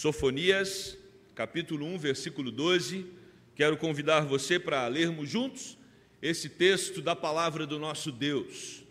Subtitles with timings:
[0.00, 0.96] Sofonias,
[1.34, 3.04] capítulo 1, versículo 12.
[3.54, 5.76] Quero convidar você para lermos juntos
[6.22, 8.82] esse texto da palavra do nosso Deus.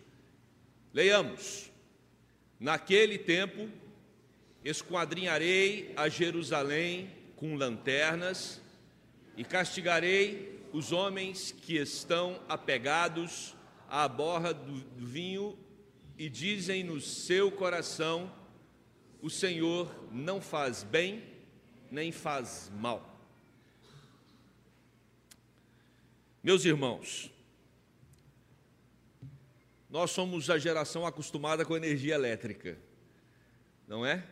[0.94, 1.68] Leiamos.
[2.60, 3.68] Naquele tempo,
[4.64, 8.60] esquadrinharei a Jerusalém com lanternas
[9.36, 13.56] e castigarei os homens que estão apegados
[13.88, 15.58] à borra do vinho
[16.16, 18.32] e dizem no seu coração:
[19.22, 21.22] o Senhor não faz bem
[21.90, 23.06] nem faz mal.
[26.42, 27.30] Meus irmãos,
[29.90, 32.78] nós somos a geração acostumada com energia elétrica,
[33.86, 34.24] não é?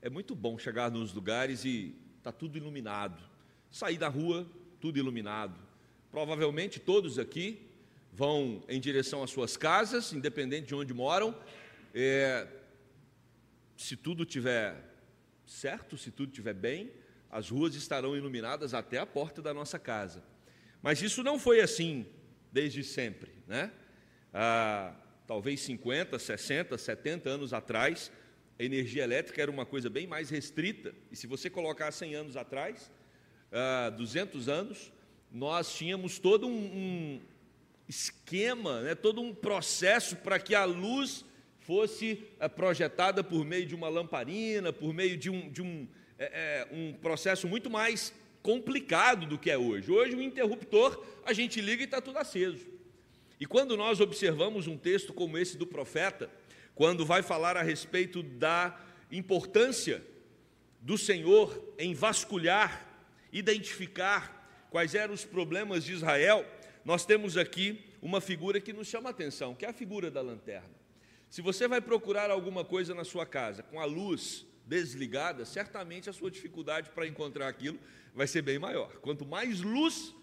[0.00, 3.22] É muito bom chegar nos lugares e está tudo iluminado.
[3.70, 4.46] Sair da rua,
[4.80, 5.58] tudo iluminado.
[6.10, 7.60] Provavelmente todos aqui
[8.12, 11.38] vão em direção às suas casas, independente de onde moram.
[11.94, 12.46] É,
[13.76, 14.74] se tudo tiver
[15.46, 16.90] certo, se tudo estiver bem,
[17.30, 20.22] as ruas estarão iluminadas até a porta da nossa casa.
[20.82, 22.06] Mas isso não foi assim
[22.50, 23.72] desde sempre, né?
[24.32, 24.94] Ah,
[25.26, 28.10] talvez 50, 60, 70 anos atrás,
[28.58, 30.94] a energia elétrica era uma coisa bem mais restrita.
[31.10, 32.90] E se você colocar 100 anos atrás,
[33.52, 34.92] ah, 200 anos,
[35.30, 37.20] nós tínhamos todo um, um
[37.88, 41.24] esquema, né, todo um processo para que a luz
[41.66, 46.68] fosse é, projetada por meio de uma lamparina, por meio de um, de um, é,
[46.70, 49.90] um processo muito mais complicado do que é hoje.
[49.90, 52.64] Hoje, o interruptor, a gente liga e está tudo aceso.
[53.40, 56.30] E quando nós observamos um texto como esse do profeta,
[56.72, 58.80] quando vai falar a respeito da
[59.10, 60.00] importância
[60.80, 62.86] do Senhor em vasculhar,
[63.32, 66.46] identificar quais eram os problemas de Israel,
[66.84, 70.20] nós temos aqui uma figura que nos chama a atenção, que é a figura da
[70.20, 70.75] lanterna.
[71.36, 76.12] Se você vai procurar alguma coisa na sua casa com a luz desligada, certamente a
[76.14, 77.78] sua dificuldade para encontrar aquilo
[78.14, 78.90] vai ser bem maior.
[79.02, 80.14] Quanto mais luz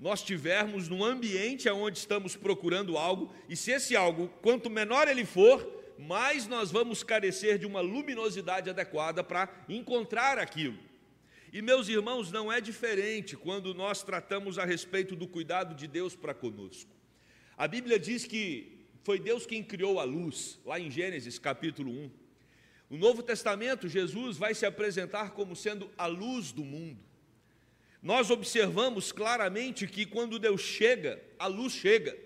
[0.00, 5.26] nós tivermos no ambiente onde estamos procurando algo, e se esse algo, quanto menor ele
[5.26, 10.78] for, mais nós vamos carecer de uma luminosidade adequada para encontrar aquilo.
[11.52, 16.16] E meus irmãos, não é diferente quando nós tratamos a respeito do cuidado de Deus
[16.16, 16.90] para conosco.
[17.54, 18.73] A Bíblia diz que
[19.04, 22.10] foi Deus quem criou a luz, lá em Gênesis capítulo 1.
[22.88, 26.98] No Novo Testamento, Jesus vai se apresentar como sendo a luz do mundo.
[28.02, 32.16] Nós observamos claramente que quando Deus chega, a luz chega.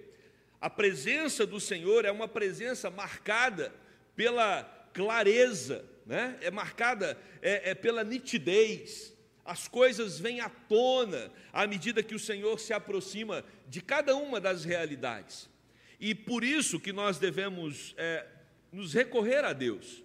[0.61, 3.75] A presença do Senhor é uma presença marcada
[4.15, 4.62] pela
[4.93, 6.38] clareza, né?
[6.41, 9.12] é marcada é, é pela nitidez.
[9.44, 14.41] As coisas vêm à tona à medida que o Senhor se aproxima de cada uma
[14.41, 15.49] das realidades.
[16.00, 18.26] E por isso que nós devemos é,
[18.72, 20.03] nos recorrer a Deus,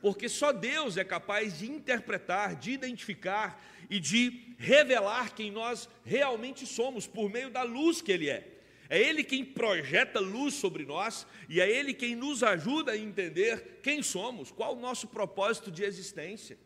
[0.00, 6.66] porque só Deus é capaz de interpretar, de identificar e de revelar quem nós realmente
[6.66, 8.52] somos por meio da luz que Ele é.
[8.88, 13.80] É Ele quem projeta luz sobre nós e é Ele quem nos ajuda a entender
[13.82, 16.58] quem somos, qual o nosso propósito de existência,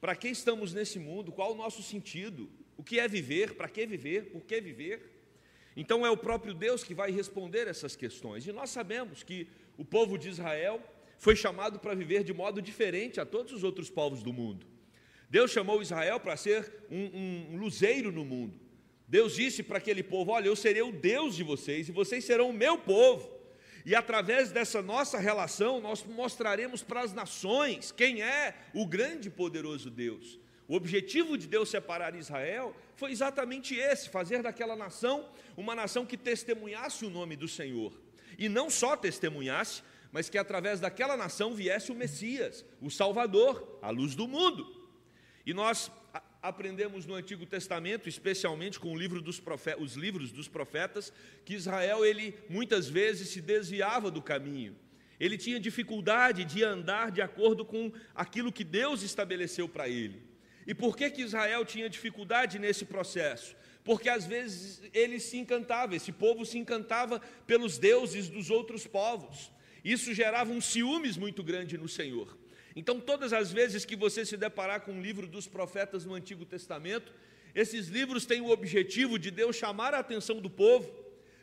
[0.00, 3.84] para que estamos nesse mundo, qual o nosso sentido, o que é viver, para que
[3.86, 5.17] viver, por que viver.
[5.76, 8.46] Então é o próprio Deus que vai responder essas questões.
[8.46, 10.82] E nós sabemos que o povo de Israel
[11.18, 14.66] foi chamado para viver de modo diferente a todos os outros povos do mundo.
[15.30, 18.58] Deus chamou Israel para ser um, um luzeiro no mundo.
[19.06, 22.50] Deus disse para aquele povo: Olha, eu serei o Deus de vocês e vocês serão
[22.50, 23.38] o meu povo.
[23.84, 29.30] E através dessa nossa relação, nós mostraremos para as nações quem é o grande e
[29.30, 30.38] poderoso Deus.
[30.68, 36.16] O objetivo de Deus separar Israel foi exatamente esse: fazer daquela nação uma nação que
[36.16, 37.98] testemunhasse o nome do Senhor.
[38.38, 43.88] E não só testemunhasse, mas que através daquela nação viesse o Messias, o Salvador, a
[43.88, 44.86] luz do mundo.
[45.46, 45.90] E nós
[46.42, 51.12] aprendemos no Antigo Testamento, especialmente com livro profetas, os livros dos profetas,
[51.46, 54.76] que Israel ele muitas vezes se desviava do caminho.
[55.18, 60.27] Ele tinha dificuldade de andar de acordo com aquilo que Deus estabeleceu para ele.
[60.68, 63.56] E por que, que Israel tinha dificuldade nesse processo?
[63.82, 69.50] Porque às vezes ele se encantava, esse povo se encantava pelos deuses dos outros povos.
[69.82, 72.36] Isso gerava um ciúmes muito grande no Senhor.
[72.76, 76.44] Então, todas as vezes que você se deparar com um livro dos profetas no Antigo
[76.44, 77.14] Testamento,
[77.54, 80.92] esses livros têm o objetivo de Deus chamar a atenção do povo,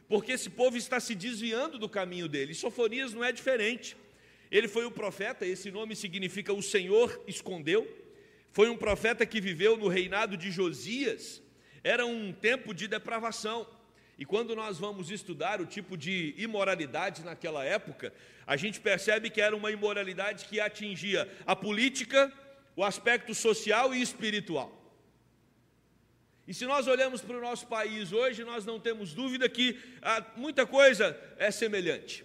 [0.08, 2.54] porque esse povo está se desviando do caminho dele.
[2.54, 3.98] Sofonias não é diferente.
[4.52, 8.05] Ele foi o profeta, esse nome significa o Senhor escondeu.
[8.56, 11.44] Foi um profeta que viveu no reinado de Josias.
[11.84, 13.68] Era um tempo de depravação.
[14.18, 18.14] E quando nós vamos estudar o tipo de imoralidade naquela época,
[18.48, 22.32] a gente percebe que era uma imoralidade que atingia a política,
[22.78, 24.72] o aspecto social e espiritual.
[26.48, 30.26] E se nós olhamos para o nosso país hoje, nós não temos dúvida que ah,
[30.38, 32.24] muita coisa é semelhante.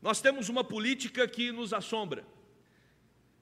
[0.00, 2.24] Nós temos uma política que nos assombra.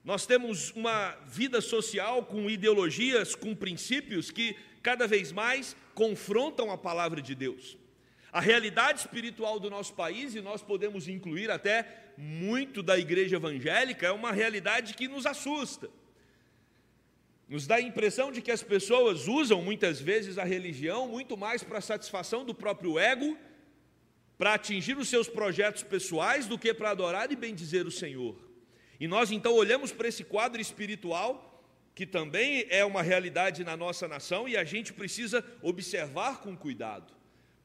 [0.02, 6.78] Nós temos uma vida social com ideologias, com princípios que cada vez mais confrontam a
[6.78, 7.76] palavra de Deus.
[8.32, 14.06] A realidade espiritual do nosso país, e nós podemos incluir até muito da igreja evangélica,
[14.06, 15.90] é uma realidade que nos assusta.
[17.48, 21.62] Nos dá a impressão de que as pessoas usam muitas vezes a religião muito mais
[21.64, 23.36] para a satisfação do próprio ego,
[24.38, 28.49] para atingir os seus projetos pessoais, do que para adorar e bendizer o Senhor.
[29.00, 31.64] E nós então olhamos para esse quadro espiritual,
[31.94, 37.14] que também é uma realidade na nossa nação, e a gente precisa observar com cuidado,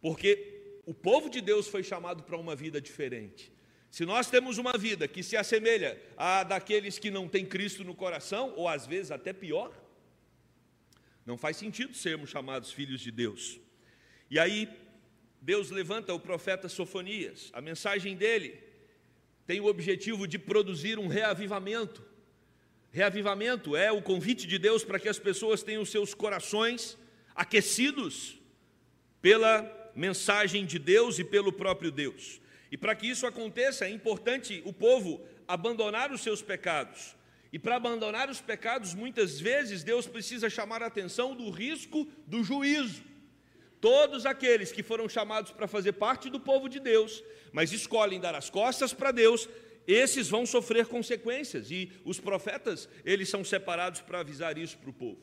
[0.02, 3.52] porque o povo de Deus foi chamado para uma vida diferente.
[3.92, 7.94] Se nós temos uma vida que se assemelha à daqueles que não têm Cristo no
[7.94, 9.74] coração, ou às vezes até pior,
[11.26, 13.60] não faz sentido sermos chamados filhos de Deus.
[14.30, 14.70] E aí,
[15.42, 18.65] Deus levanta o profeta Sofonias, a mensagem dele
[19.46, 22.04] tem o objetivo de produzir um reavivamento.
[22.92, 26.98] Reavivamento é o convite de Deus para que as pessoas tenham seus corações
[27.36, 28.40] aquecidos
[29.22, 32.40] pela mensagem de Deus e pelo próprio Deus.
[32.72, 37.16] E para que isso aconteça, é importante o povo abandonar os seus pecados.
[37.52, 42.44] E para abandonar os pecados, muitas vezes Deus precisa chamar a atenção do risco do
[42.44, 43.04] juízo.
[43.86, 48.34] Todos aqueles que foram chamados para fazer parte do povo de Deus, mas escolhem dar
[48.34, 49.48] as costas para Deus,
[49.86, 54.94] esses vão sofrer consequências, e os profetas, eles são separados para avisar isso para o
[54.94, 55.22] povo.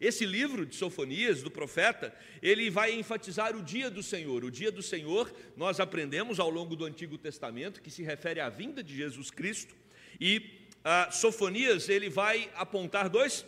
[0.00, 2.12] Esse livro de Sofonias, do profeta,
[2.42, 4.42] ele vai enfatizar o dia do Senhor.
[4.42, 8.48] O dia do Senhor, nós aprendemos ao longo do Antigo Testamento, que se refere à
[8.48, 9.72] vinda de Jesus Cristo,
[10.20, 13.46] e ah, Sofonias, ele vai apontar dois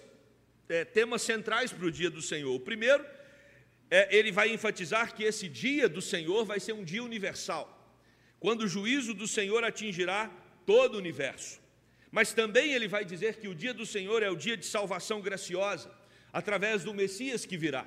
[0.69, 2.55] é, temas centrais para o dia do Senhor.
[2.55, 3.05] O primeiro
[3.93, 7.65] é, ele vai enfatizar que esse dia do Senhor vai ser um dia universal,
[8.41, 10.31] quando o juízo do Senhor atingirá
[10.65, 11.61] todo o universo.
[12.11, 15.21] Mas também ele vai dizer que o dia do Senhor é o dia de salvação
[15.21, 15.91] graciosa,
[16.33, 17.87] através do Messias que virá.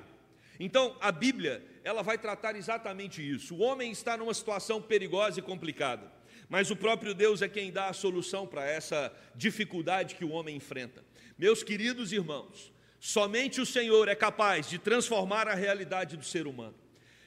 [0.60, 3.56] Então, a Bíblia, ela vai tratar exatamente isso.
[3.56, 6.12] O homem está numa situação perigosa e complicada,
[6.48, 10.54] mas o próprio Deus é quem dá a solução para essa dificuldade que o homem
[10.54, 11.04] enfrenta.
[11.36, 12.72] Meus queridos irmãos,
[13.06, 16.74] Somente o Senhor é capaz de transformar a realidade do ser humano.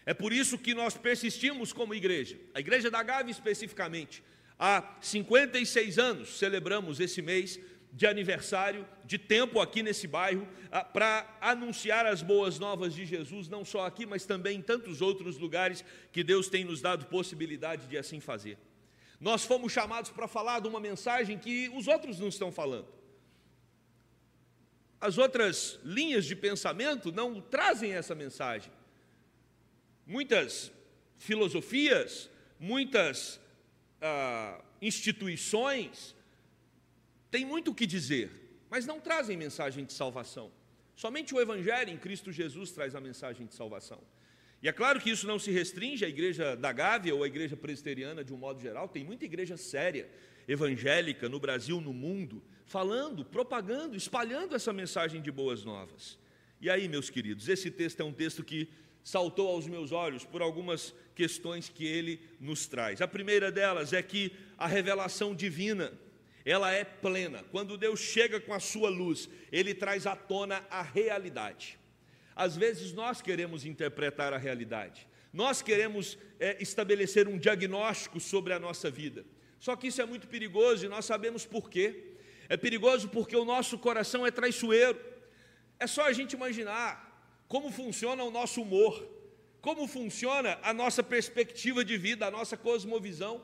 [0.06, 4.22] É por isso que nós persistimos como igreja, a igreja da Gávea especificamente.
[4.60, 7.58] Há 56 anos celebramos esse mês
[7.94, 13.48] de aniversário, de tempo aqui nesse bairro, ah, para anunciar as boas novas de Jesus,
[13.48, 17.88] não só aqui, mas também em tantos outros lugares que Deus tem nos dado possibilidade
[17.88, 18.58] de assim fazer.
[19.18, 22.99] Nós fomos chamados para falar de uma mensagem que os outros não estão falando
[25.00, 28.72] as outras linhas de pensamento não trazem essa mensagem.
[30.06, 30.72] Muitas
[31.18, 32.30] filosofias,
[32.60, 33.40] muitas
[34.02, 36.16] ah, instituições
[37.32, 38.30] têm muito o que dizer,
[38.70, 40.52] mas não trazem mensagem de salvação.
[40.96, 44.02] Somente o Evangelho em Cristo Jesus traz a mensagem de salvação.
[44.62, 47.56] E é claro que isso não se restringe à igreja da Gávea ou à igreja
[47.56, 50.10] presbiteriana de um modo geral, tem muita igreja séria,
[50.46, 56.20] evangélica no Brasil, no mundo, falando, propagando, espalhando essa mensagem de boas novas.
[56.62, 58.70] E aí, meus queridos, esse texto é um texto que
[59.04, 63.02] saltou aos meus olhos por algumas questões que ele nos traz.
[63.02, 65.92] A primeira delas é que a revelação divina,
[66.46, 67.44] ela é plena.
[67.52, 71.80] Quando Deus chega com a sua luz, ele traz à tona a realidade.
[72.36, 78.60] Às vezes nós queremos interpretar a realidade, nós queremos é, estabelecer um diagnóstico sobre a
[78.60, 79.26] nossa vida.
[79.60, 82.09] Só que isso é muito perigoso e nós sabemos por quê.
[82.50, 85.00] É perigoso porque o nosso coração é traiçoeiro.
[85.80, 87.08] É só a gente imaginar
[87.48, 89.08] como funciona o nosso humor,
[89.62, 93.42] como funciona a nossa perspectiva de vida, a nossa cosmovisão.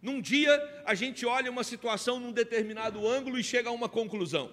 [0.00, 0.52] Num dia
[0.86, 4.50] a gente olha uma situação num determinado ângulo e chega a uma conclusão.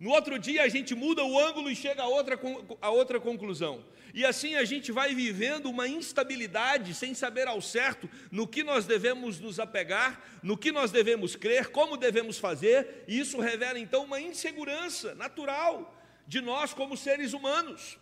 [0.00, 2.40] No outro dia a gente muda o ângulo e chega a outra,
[2.80, 3.84] a outra conclusão.
[4.14, 8.86] E assim a gente vai vivendo uma instabilidade sem saber ao certo no que nós
[8.86, 14.04] devemos nos apegar, no que nós devemos crer, como devemos fazer, e isso revela então
[14.04, 15.94] uma insegurança natural
[16.26, 17.98] de nós como seres humanos.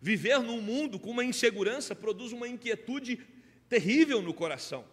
[0.00, 3.20] Viver num mundo com uma insegurança produz uma inquietude
[3.68, 4.84] terrível no coração.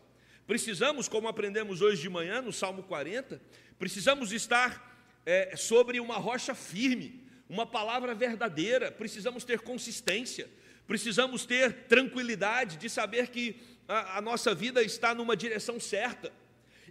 [0.47, 3.39] Precisamos, como aprendemos hoje de manhã no Salmo 40,
[3.77, 4.89] precisamos estar
[5.25, 10.49] é, sobre uma rocha firme, uma palavra verdadeira, precisamos ter consistência,
[10.87, 16.31] precisamos ter tranquilidade de saber que a, a nossa vida está numa direção certa.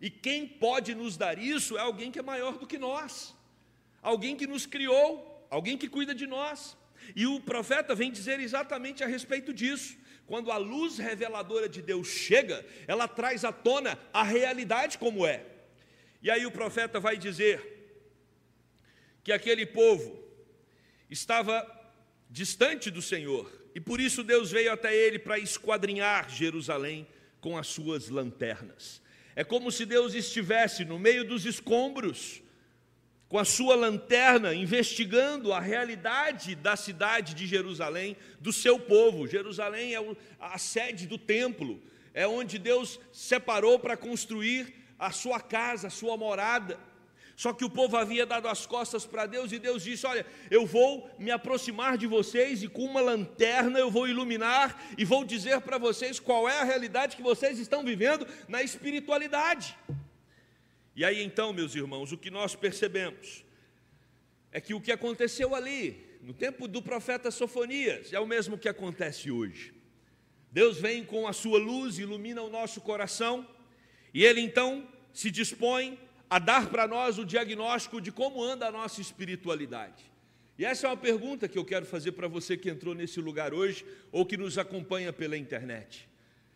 [0.01, 3.35] E quem pode nos dar isso é alguém que é maior do que nós.
[4.03, 6.77] alguém que nos criou, alguém que cuida de nós.
[7.15, 9.97] E o profeta vem dizer exatamente a respeito disso.
[10.27, 15.45] Quando a luz reveladora de Deus chega, ela traz à tona a realidade como é.
[16.23, 17.78] E aí o profeta vai dizer
[19.29, 20.19] que aquele povo
[21.11, 21.63] estava
[22.31, 27.07] distante do Senhor, e por isso Deus veio até ele para esquadrinhar Jerusalém
[27.39, 29.03] com as suas lanternas.
[29.37, 32.41] É como se Deus estivesse no meio dos escombros,
[33.29, 39.27] com a sua lanterna, investigando a realidade da cidade de Jerusalém, do seu povo.
[39.27, 41.83] Jerusalém é a sede do templo,
[42.15, 46.88] é onde Deus separou para construir a sua casa, a sua morada.
[47.39, 50.67] Só que o povo havia dado as costas para Deus e Deus disse: Olha, eu
[50.67, 55.61] vou me aproximar de vocês e com uma lanterna eu vou iluminar e vou dizer
[55.61, 59.79] para vocês qual é a realidade que vocês estão vivendo na espiritualidade.
[60.97, 63.45] E aí então, meus irmãos, o que nós percebemos
[64.51, 68.69] é que o que aconteceu ali, no tempo do profeta Sofonias, é o mesmo que
[68.69, 69.73] acontece hoje.
[70.51, 73.49] Deus vem com a sua luz, ilumina o nosso coração,
[74.13, 75.97] e ele então se dispõe
[76.31, 80.05] a dar para nós o diagnóstico de como anda a nossa espiritualidade.
[80.59, 83.55] E essa é uma pergunta que eu quero fazer para você que entrou nesse lugar
[83.55, 86.09] hoje ou que nos acompanha pela internet.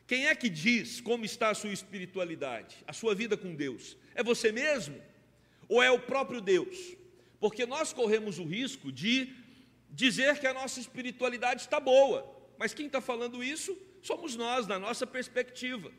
[0.06, 3.96] Quem é que diz como está a sua espiritualidade, a sua vida com Deus?
[4.14, 5.00] É você mesmo?
[5.68, 6.96] Ou é o próprio Deus?
[7.38, 9.32] Porque nós corremos o risco de
[9.88, 14.78] dizer que a nossa espiritualidade está boa, mas quem está falando isso somos nós, na
[14.78, 15.92] nossa perspectiva.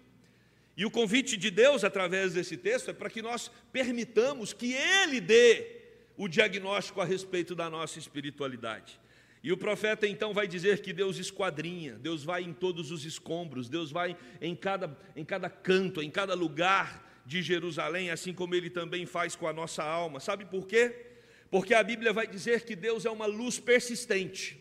[0.75, 5.21] E o convite de Deus através desse texto é para que nós permitamos que Ele
[5.21, 5.81] dê
[6.17, 8.99] o diagnóstico a respeito da nossa espiritualidade.
[9.43, 13.67] E o profeta então vai dizer que Deus esquadrinha, Deus vai em todos os escombros,
[13.67, 18.69] Deus vai em cada, em cada canto, em cada lugar de Jerusalém, assim como Ele
[18.69, 20.19] também faz com a nossa alma.
[20.19, 21.07] Sabe por quê?
[21.51, 24.57] Porque a Bíblia vai dizer que Deus é uma luz persistente,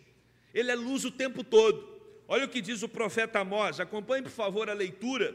[0.53, 1.91] Ele é luz o tempo todo.
[2.27, 5.35] Olha o que diz o profeta Amós, acompanhe por favor a leitura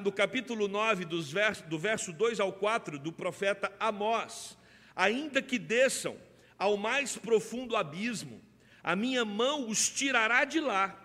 [0.00, 4.58] no capítulo 9, dos verso, do verso 2 ao 4, do profeta Amós:
[4.94, 6.16] Ainda que desçam
[6.58, 8.42] ao mais profundo abismo,
[8.82, 10.98] a minha mão os tirará de lá.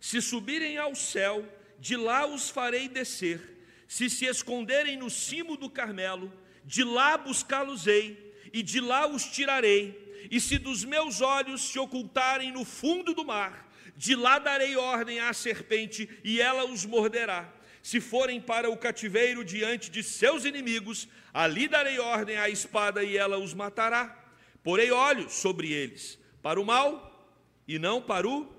[0.00, 1.46] Se subirem ao céu,
[1.78, 3.56] de lá os farei descer.
[3.86, 6.32] Se se esconderem no cimo do Carmelo,
[6.64, 10.26] de lá buscá-los-ei, e de lá os tirarei.
[10.30, 15.20] E se dos meus olhos se ocultarem no fundo do mar, de lá darei ordem
[15.20, 21.08] à serpente, e ela os morderá se forem para o cativeiro diante de seus inimigos,
[21.32, 24.26] ali darei ordem à espada e ela os matará.
[24.62, 28.52] Porei olhos sobre eles, para o mal e não para o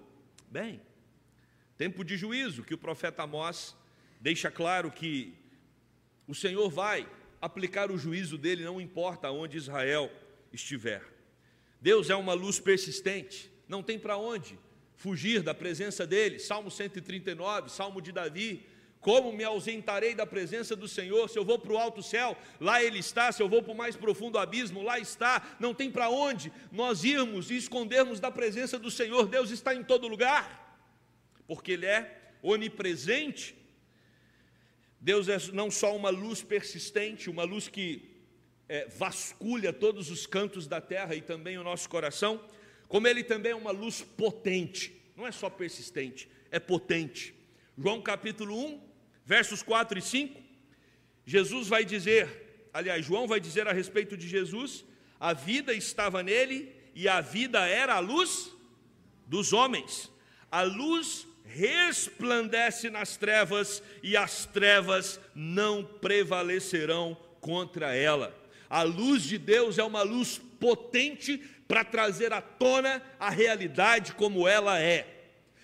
[0.49, 0.81] bem.
[1.77, 3.75] Tempo de juízo, que o profeta Amós
[4.19, 5.33] deixa claro que
[6.27, 7.07] o Senhor vai
[7.41, 10.11] aplicar o juízo dele, não importa onde Israel
[10.51, 11.03] estiver.
[11.81, 14.59] Deus é uma luz persistente, não tem para onde
[14.95, 16.39] fugir da presença dele.
[16.39, 18.65] Salmo 139, Salmo de Davi,
[19.01, 21.29] como me ausentarei da presença do Senhor?
[21.29, 23.31] Se eu vou para o alto céu, lá Ele está.
[23.31, 25.55] Se eu vou para o mais profundo abismo, lá está.
[25.59, 29.27] Não tem para onde nós irmos e escondermos da presença do Senhor.
[29.27, 30.77] Deus está em todo lugar,
[31.47, 33.55] porque Ele é onipresente.
[34.99, 38.09] Deus é não só uma luz persistente, uma luz que
[38.67, 42.43] é, vasculha todos os cantos da terra e também o nosso coração,
[42.89, 44.93] como Ele também é uma luz potente.
[45.15, 47.33] Não é só persistente, é potente.
[47.77, 48.88] João capítulo 1,
[49.29, 50.41] versos 4 e 5,
[51.23, 54.83] Jesus vai dizer, aliás, João vai dizer a respeito de Jesus:
[55.19, 58.51] a vida estava nele e a vida era a luz
[59.27, 60.11] dos homens.
[60.51, 68.35] A luz resplandece nas trevas e as trevas não prevalecerão contra ela.
[68.67, 74.47] A luz de Deus é uma luz potente para trazer à tona a realidade como
[74.47, 75.18] ela é.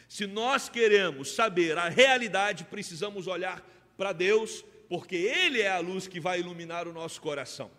[0.08, 3.64] Se nós queremos saber a realidade, precisamos olhar
[3.98, 7.72] para Deus, porque Ele é a luz que vai iluminar o nosso coração.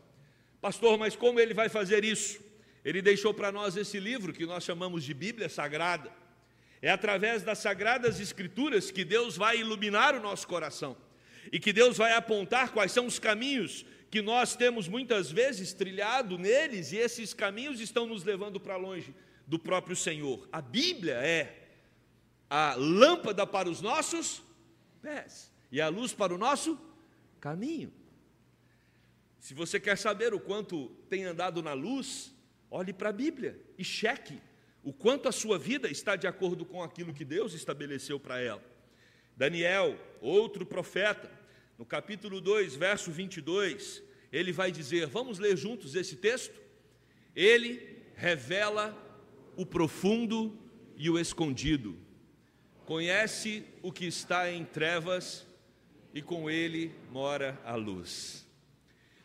[0.61, 2.40] Pastor, mas como Ele vai fazer isso?
[2.85, 6.12] Ele deixou para nós esse livro que nós chamamos de Bíblia Sagrada.
[6.80, 10.97] É através das Sagradas Escrituras que Deus vai iluminar o nosso coração
[11.50, 16.38] e que Deus vai apontar quais são os caminhos que nós temos muitas vezes trilhado
[16.38, 19.14] neles e esses caminhos estão nos levando para longe
[19.47, 20.49] do próprio Senhor.
[20.52, 21.66] A Bíblia é
[22.49, 24.43] a lâmpada para os nossos
[25.03, 26.79] pés e a luz para o nosso
[27.41, 27.93] caminho.
[29.41, 32.33] Se você quer saber o quanto tem andado na luz,
[32.71, 34.41] olhe para a Bíblia e cheque
[34.83, 38.62] o quanto a sua vida está de acordo com aquilo que Deus estabeleceu para ela.
[39.37, 41.29] Daniel, outro profeta,
[41.76, 46.61] no capítulo 2, verso 22, ele vai dizer: Vamos ler juntos esse texto?
[47.35, 48.97] Ele revela
[49.57, 50.57] o profundo
[50.97, 52.06] e o escondido.
[52.87, 55.45] Conhece o que está em trevas
[56.14, 58.47] e com ele mora a luz.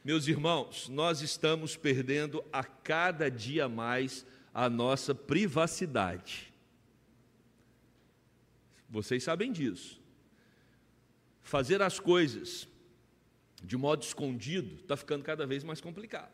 [0.03, 6.51] Meus irmãos, nós estamos perdendo a cada dia mais a nossa privacidade.
[8.89, 10.01] Vocês sabem disso.
[11.43, 12.67] Fazer as coisas
[13.63, 16.33] de modo escondido está ficando cada vez mais complicado.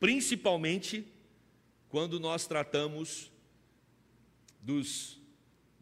[0.00, 1.06] Principalmente
[1.90, 3.30] quando nós tratamos
[4.62, 5.20] dos,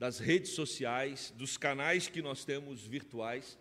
[0.02, 3.56] das redes sociais, dos canais que nós temos virtuais,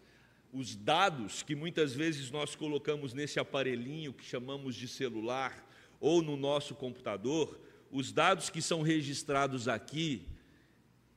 [0.51, 5.63] os dados que muitas vezes nós colocamos nesse aparelhinho que chamamos de celular
[6.00, 10.25] ou no nosso computador, os dados que são registrados aqui,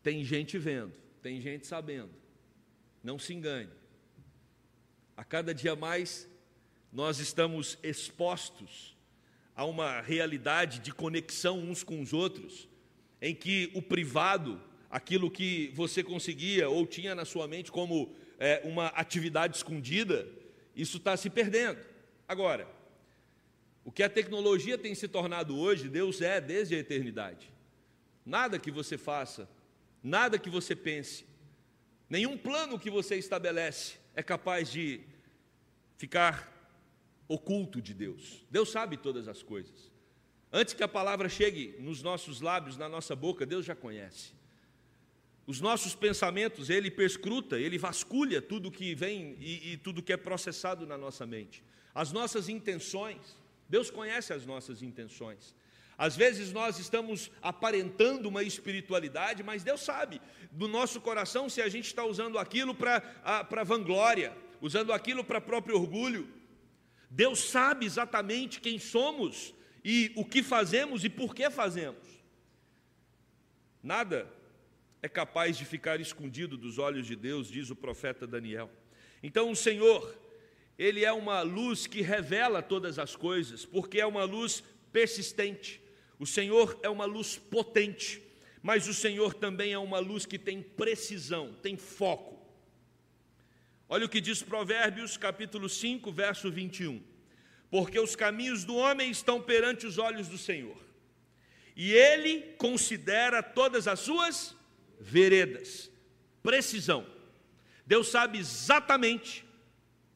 [0.02, 2.12] tem gente vendo, tem gente sabendo.
[3.02, 3.72] Não se engane.
[5.16, 6.28] A cada dia mais
[6.92, 8.94] nós estamos expostos
[9.56, 12.68] a uma realidade de conexão uns com os outros,
[13.22, 14.60] em que o privado,
[14.94, 20.24] aquilo que você conseguia ou tinha na sua mente como é, uma atividade escondida,
[20.76, 21.84] isso está se perdendo.
[22.28, 22.68] Agora,
[23.84, 27.52] o que a tecnologia tem se tornado hoje, Deus é desde a eternidade.
[28.24, 29.50] Nada que você faça,
[30.00, 31.26] nada que você pense,
[32.08, 35.00] nenhum plano que você estabelece é capaz de
[35.96, 36.52] ficar
[37.26, 38.46] oculto de Deus.
[38.48, 39.90] Deus sabe todas as coisas.
[40.52, 44.43] Antes que a palavra chegue nos nossos lábios, na nossa boca, Deus já conhece.
[45.46, 50.16] Os nossos pensamentos, Ele perscruta, Ele vasculha tudo que vem e, e tudo que é
[50.16, 51.62] processado na nossa mente.
[51.94, 53.36] As nossas intenções,
[53.68, 55.54] Deus conhece as nossas intenções.
[55.96, 60.20] Às vezes nós estamos aparentando uma espiritualidade, mas Deus sabe
[60.50, 65.76] do nosso coração se a gente está usando aquilo para vanglória, usando aquilo para próprio
[65.76, 66.28] orgulho.
[67.08, 72.02] Deus sabe exatamente quem somos e o que fazemos e por que fazemos.
[73.82, 74.28] Nada
[75.04, 78.70] é capaz de ficar escondido dos olhos de Deus, diz o profeta Daniel.
[79.22, 80.16] Então o Senhor,
[80.78, 85.78] ele é uma luz que revela todas as coisas, porque é uma luz persistente.
[86.18, 88.22] O Senhor é uma luz potente,
[88.62, 92.42] mas o Senhor também é uma luz que tem precisão, tem foco.
[93.86, 97.12] Olha o que diz Provérbios, capítulo 5, verso 21
[97.70, 100.76] porque os caminhos do homem estão perante os olhos do Senhor,
[101.74, 104.54] e ele considera todas as suas
[105.00, 105.90] veredas.
[106.42, 107.06] Precisão.
[107.86, 109.44] Deus sabe exatamente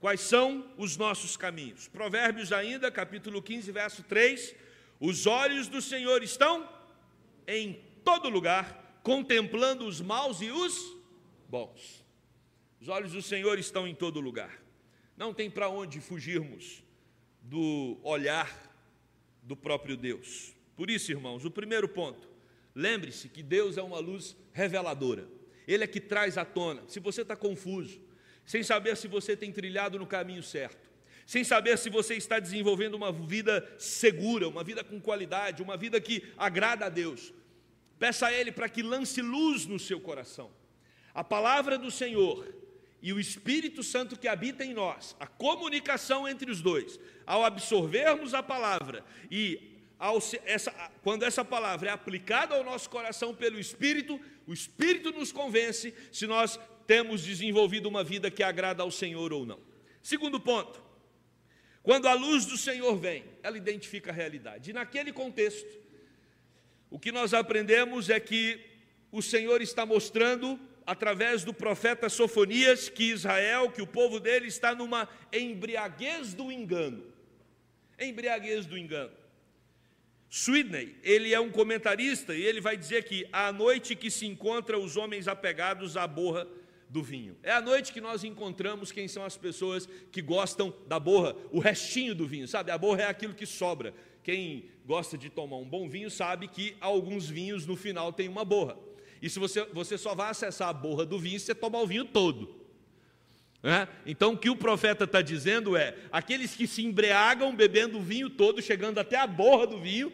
[0.01, 1.89] quais são os nossos caminhos.
[1.89, 4.55] Provérbios ainda, capítulo 15, verso 3,
[5.01, 6.69] os olhos do Senhor estão
[7.47, 10.97] em todo lugar, contemplando os maus e os
[11.49, 12.05] bons.
[12.81, 14.63] Os olhos do Senhor estão em todo lugar.
[15.17, 16.83] Não tem para onde fugirmos
[17.43, 18.49] do olhar
[19.43, 20.55] do próprio Deus.
[20.77, 22.28] Por isso, irmãos, o primeiro ponto,
[22.75, 25.29] lembre-se que Deus é uma luz reveladora.
[25.67, 26.83] Ele é que traz à tona.
[26.89, 28.01] Se você está confuso,
[28.45, 30.89] sem saber se você tem trilhado no caminho certo,
[31.27, 36.01] sem saber se você está desenvolvendo uma vida segura, uma vida com qualidade, uma vida
[36.01, 37.35] que agrada a Deus,
[37.99, 40.51] peça a Ele para que lance luz no seu coração.
[41.13, 42.49] A palavra do Senhor
[43.03, 48.33] e o Espírito Santo que habita em nós, a comunicação entre os dois, ao absorvermos
[48.33, 49.78] a palavra e
[50.45, 50.71] essa,
[51.03, 56.27] quando essa palavra é aplicada ao nosso coração pelo Espírito, o Espírito nos convence se
[56.27, 59.61] nós temos desenvolvido uma vida que agrada ao Senhor ou não.
[60.03, 60.83] Segundo ponto,
[61.83, 64.71] quando a luz do Senhor vem, ela identifica a realidade.
[64.71, 65.79] E naquele contexto,
[66.91, 68.61] o que nós aprendemos é que
[69.11, 74.75] o Senhor está mostrando através do profeta Sofonias, que Israel, que o povo dele está
[74.75, 77.05] numa embriaguez do engano.
[77.99, 79.13] Embriaguez do engano.
[80.31, 84.79] Swidney, ele é um comentarista e ele vai dizer que a noite que se encontra
[84.79, 86.47] os homens apegados à borra
[86.89, 87.37] do vinho.
[87.43, 91.59] É a noite que nós encontramos quem são as pessoas que gostam da borra, o
[91.59, 92.71] restinho do vinho, sabe?
[92.71, 93.95] A borra é aquilo que sobra.
[94.23, 98.45] Quem gosta de tomar um bom vinho sabe que alguns vinhos no final tem uma
[98.45, 98.77] borra.
[99.21, 101.87] E se você, você só vai acessar a borra do vinho se você tomar o
[101.87, 102.55] vinho todo.
[104.07, 108.31] Então o que o profeta está dizendo é: aqueles que se embriagam bebendo o vinho
[108.31, 110.13] todo, chegando até a borra do vinho,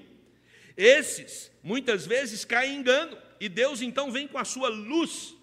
[0.77, 5.35] esses muitas vezes caem em engano, e Deus então vem com a sua luz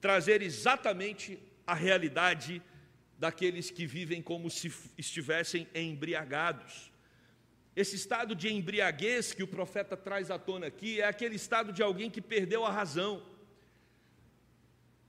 [0.00, 2.62] trazer exatamente a realidade
[3.18, 6.92] daqueles que vivem como se estivessem embriagados.
[7.76, 11.82] Esse estado de embriaguez que o profeta traz à tona aqui é aquele estado de
[11.82, 13.22] alguém que perdeu a razão.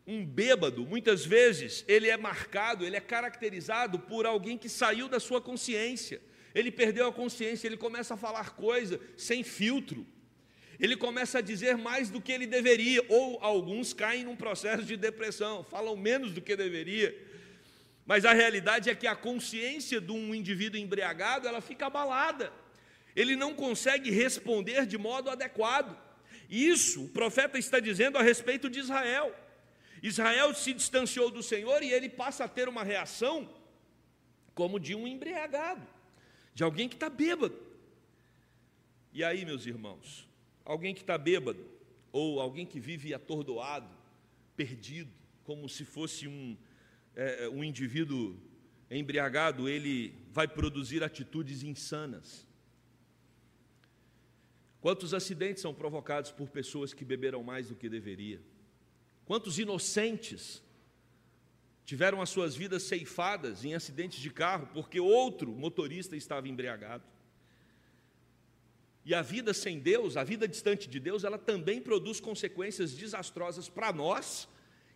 [0.07, 5.19] Um bêbado, muitas vezes, ele é marcado, ele é caracterizado por alguém que saiu da
[5.19, 6.21] sua consciência.
[6.53, 10.05] Ele perdeu a consciência, ele começa a falar coisa sem filtro.
[10.79, 14.95] Ele começa a dizer mais do que ele deveria, ou alguns caem num processo de
[14.95, 17.17] depressão, falam menos do que deveria.
[18.05, 22.53] Mas a realidade é que a consciência de um indivíduo embriagado, ela fica abalada.
[23.15, 25.97] Ele não consegue responder de modo adequado.
[26.49, 29.33] Isso o profeta está dizendo a respeito de Israel.
[30.01, 33.49] Israel se distanciou do Senhor e ele passa a ter uma reação
[34.53, 35.85] como de um embriagado,
[36.53, 37.57] de alguém que está bêbado.
[39.11, 40.27] E aí, meus irmãos,
[40.63, 41.65] alguém que está bêbado,
[42.11, 43.89] ou alguém que vive atordoado,
[44.55, 45.11] perdido,
[45.43, 46.57] como se fosse um,
[47.15, 48.37] é, um indivíduo
[48.89, 52.47] embriagado, ele vai produzir atitudes insanas.
[54.79, 58.41] Quantos acidentes são provocados por pessoas que beberam mais do que deveria?
[59.25, 60.61] Quantos inocentes
[61.83, 67.03] tiveram as suas vidas ceifadas em acidentes de carro porque outro motorista estava embriagado?
[69.03, 73.69] E a vida sem Deus, a vida distante de Deus, ela também produz consequências desastrosas
[73.69, 74.47] para nós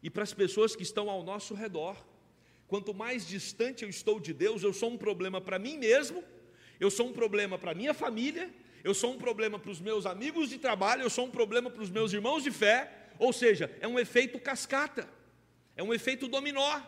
[0.01, 1.95] e para as pessoas que estão ao nosso redor.
[2.67, 6.23] Quanto mais distante eu estou de Deus, eu sou um problema para mim mesmo,
[6.79, 8.51] eu sou um problema para minha família,
[8.83, 11.83] eu sou um problema para os meus amigos de trabalho, eu sou um problema para
[11.83, 15.07] os meus irmãos de fé, ou seja, é um efeito cascata,
[15.75, 16.81] é um efeito dominó.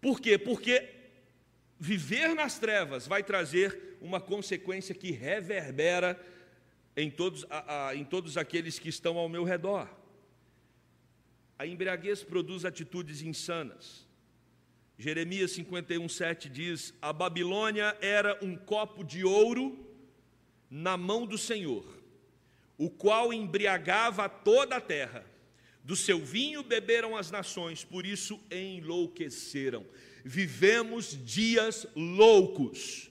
[0.00, 0.38] Por quê?
[0.38, 0.88] Porque
[1.78, 6.20] viver nas trevas vai trazer uma consequência que reverbera
[6.96, 9.88] em todos, a, a, em todos aqueles que estão ao meu redor.
[11.58, 14.06] A embriaguez produz atitudes insanas.
[14.98, 19.86] Jeremias 51, 7 diz: A Babilônia era um copo de ouro
[20.70, 21.99] na mão do Senhor,
[22.80, 25.22] o qual embriagava toda a terra.
[25.84, 29.84] Do seu vinho beberam as nações, por isso enlouqueceram.
[30.24, 33.10] Vivemos dias loucos.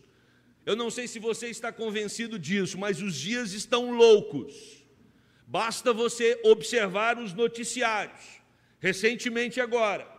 [0.66, 4.56] Eu não sei se você está convencido disso, mas os dias estão loucos.
[5.46, 8.42] Basta você observar os noticiários.
[8.80, 10.12] Recentemente, agora,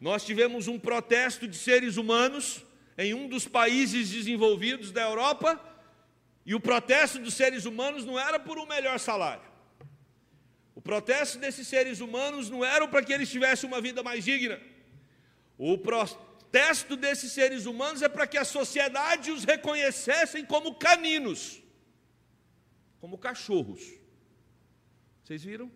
[0.00, 2.64] nós tivemos um protesto de seres humanos
[2.96, 5.60] em um dos países desenvolvidos da Europa
[6.46, 9.54] e o protesto dos seres humanos não era por um melhor salário.
[10.74, 14.60] O protesto desses seres humanos não era para que eles tivessem uma vida mais digna.
[15.56, 21.62] O protesto desses seres humanos é para que a sociedade os reconhecessem como caninos,
[23.00, 23.82] como cachorros.
[25.22, 25.70] Vocês viram?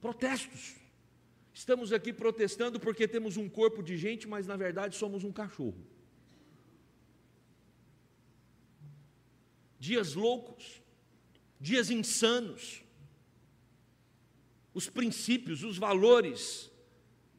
[0.00, 0.76] Protestos.
[1.52, 5.84] Estamos aqui protestando porque temos um corpo de gente, mas na verdade somos um cachorro.
[9.78, 10.82] Dias loucos,
[11.60, 12.82] dias insanos.
[14.74, 16.70] Os princípios, os valores,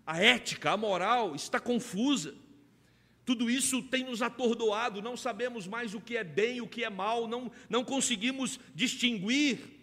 [0.06, 2.36] a ética, a moral está confusa.
[3.26, 6.90] Tudo isso tem nos atordoado, não sabemos mais o que é bem o que é
[6.90, 9.80] mal, não, não conseguimos distinguir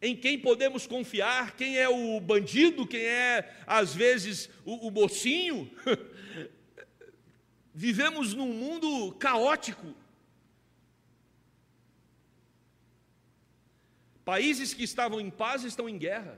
[0.00, 5.70] em quem podemos confiar, quem é o bandido, quem é, às vezes, o, o mocinho.
[7.74, 9.94] Vivemos num mundo caótico,
[14.26, 16.36] Países que estavam em paz estão em guerra.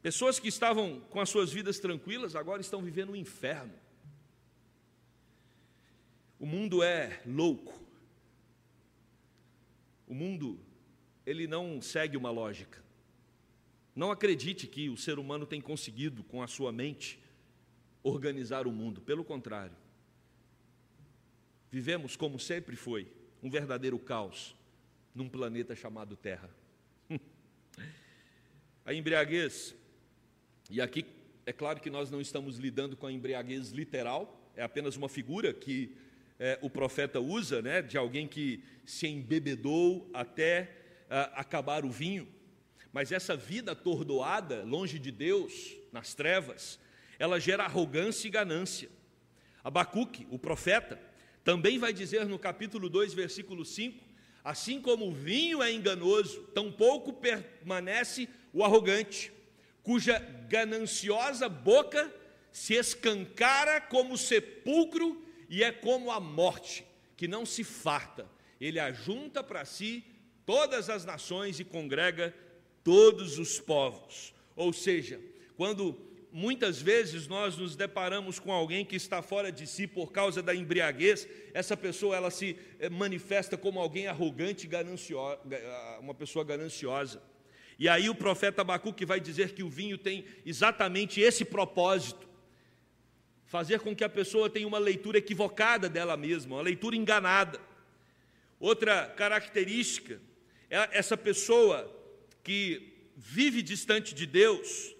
[0.00, 3.74] Pessoas que estavam com as suas vidas tranquilas agora estão vivendo um inferno.
[6.38, 7.78] O mundo é louco.
[10.06, 10.58] O mundo,
[11.26, 12.82] ele não segue uma lógica.
[13.94, 17.20] Não acredite que o ser humano tem conseguido, com a sua mente,
[18.02, 19.02] organizar o mundo.
[19.02, 19.76] Pelo contrário.
[21.70, 24.56] Vivemos como sempre foi, um verdadeiro caos
[25.16, 26.50] num planeta chamado Terra.
[28.84, 29.74] a embriaguez,
[30.70, 31.06] e aqui
[31.46, 35.54] é claro que nós não estamos lidando com a embriaguez literal, é apenas uma figura
[35.54, 35.96] que
[36.38, 40.70] é, o profeta usa, né, de alguém que se embebedou até
[41.34, 42.28] acabar o vinho.
[42.92, 46.78] Mas essa vida atordoada, longe de Deus, nas trevas,
[47.18, 48.88] ela gera arrogância e ganância.
[49.62, 51.00] Abacuque, o profeta,
[51.44, 54.04] também vai dizer no capítulo 2, versículo 5,
[54.46, 59.32] Assim como o vinho é enganoso, tampouco permanece o arrogante,
[59.82, 62.14] cuja gananciosa boca
[62.52, 68.24] se escancara como sepulcro e é como a morte, que não se farta.
[68.60, 70.04] Ele ajunta para si
[70.44, 72.32] todas as nações e congrega
[72.84, 74.32] todos os povos.
[74.54, 75.20] Ou seja,
[75.56, 75.92] quando
[76.36, 80.54] muitas vezes nós nos deparamos com alguém que está fora de si por causa da
[80.54, 87.22] embriaguez, essa pessoa ela se eh, manifesta como alguém arrogante, gananciosa, ah, uma pessoa gananciosa.
[87.78, 92.28] E aí o profeta Abacuque vai dizer que o vinho tem exatamente esse propósito,
[93.46, 97.58] fazer com que a pessoa tenha uma leitura equivocada dela mesma, uma leitura enganada.
[98.60, 100.20] Outra característica
[100.68, 101.90] é essa pessoa
[102.44, 104.95] que vive distante de Deus,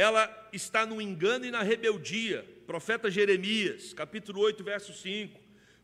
[0.00, 2.42] ela está no engano e na rebeldia.
[2.66, 5.38] Profeta Jeremias, capítulo 8, verso 5.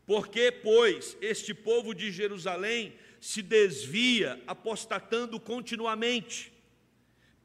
[0.07, 6.51] Porque, pois, este povo de Jerusalém se desvia, apostatando continuamente,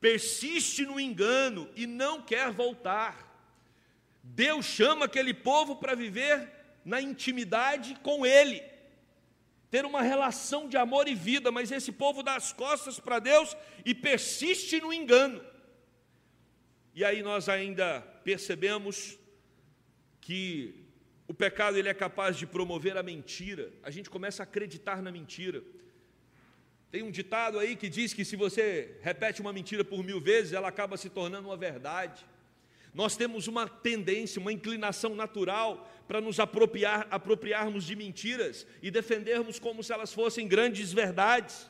[0.00, 3.28] persiste no engano e não quer voltar.
[4.22, 6.48] Deus chama aquele povo para viver
[6.86, 8.62] na intimidade com Ele,
[9.70, 13.54] ter uma relação de amor e vida, mas esse povo dá as costas para Deus
[13.84, 15.51] e persiste no engano.
[16.94, 19.18] E aí nós ainda percebemos
[20.20, 20.74] que
[21.26, 23.72] o pecado ele é capaz de promover a mentira.
[23.82, 25.62] A gente começa a acreditar na mentira.
[26.90, 30.52] Tem um ditado aí que diz que se você repete uma mentira por mil vezes,
[30.52, 32.26] ela acaba se tornando uma verdade.
[32.92, 39.58] Nós temos uma tendência, uma inclinação natural para nos apropriar, apropriarmos de mentiras e defendermos
[39.58, 41.66] como se elas fossem grandes verdades.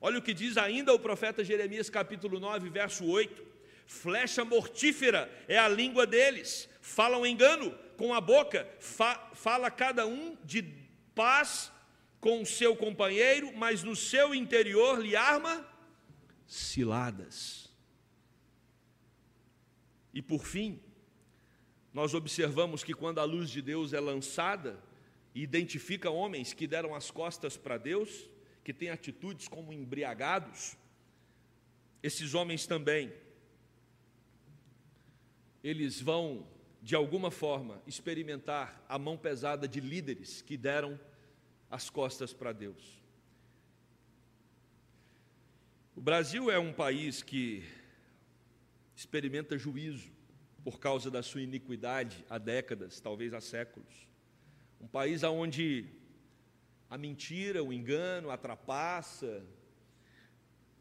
[0.00, 3.53] Olha o que diz ainda o profeta Jeremias, capítulo 9, verso 8:
[3.86, 10.36] Flecha mortífera é a língua deles, falam engano com a boca, fa fala cada um
[10.44, 10.62] de
[11.14, 11.70] paz
[12.20, 15.66] com o seu companheiro, mas no seu interior lhe arma
[16.46, 17.70] ciladas.
[20.12, 20.80] E por fim,
[21.92, 24.82] nós observamos que quando a luz de Deus é lançada
[25.34, 28.28] e identifica homens que deram as costas para Deus,
[28.62, 30.76] que têm atitudes como embriagados,
[32.02, 33.12] esses homens também,
[35.64, 36.46] eles vão,
[36.82, 41.00] de alguma forma, experimentar a mão pesada de líderes que deram
[41.70, 43.02] as costas para Deus.
[45.96, 47.64] O Brasil é um país que
[48.94, 50.12] experimenta juízo
[50.62, 54.06] por causa da sua iniquidade há décadas, talvez há séculos.
[54.78, 55.86] Um país onde
[56.90, 59.42] a mentira, o engano, a trapaça